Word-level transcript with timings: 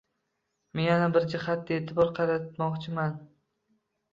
Men 0.77 0.85
yana 0.87 1.09
bir 1.17 1.27
jihatga 1.35 1.77
e’tibor 1.81 2.09
qaratmoqchiman. 2.21 3.17